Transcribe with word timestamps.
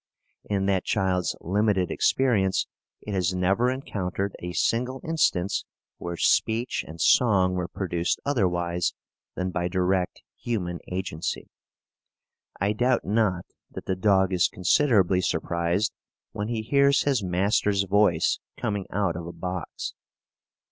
In 0.45 0.65
that 0.65 0.83
child's 0.83 1.35
limited 1.41 1.91
experience 1.91 2.65
it 3.01 3.13
has 3.13 3.35
never 3.35 3.69
encountered 3.69 4.35
a 4.39 4.51
single 4.53 4.99
instance 5.03 5.63
where 5.99 6.17
speech 6.17 6.83
and 6.87 6.99
song 6.99 7.53
were 7.53 7.67
produced 7.67 8.19
otherwise 8.25 8.95
than 9.35 9.51
by 9.51 9.67
direct 9.67 10.23
human 10.35 10.79
agency. 10.91 11.51
I 12.59 12.73
doubt 12.73 13.05
not 13.05 13.45
that 13.69 13.85
the 13.85 13.95
dog 13.95 14.33
is 14.33 14.47
considerably 14.47 15.21
surprised 15.21 15.93
when 16.31 16.47
he 16.47 16.63
hears 16.63 17.03
his 17.03 17.21
master's 17.21 17.83
voice 17.83 18.39
coming 18.57 18.87
out 18.89 19.15
of 19.15 19.27
a 19.27 19.31
box. 19.31 19.93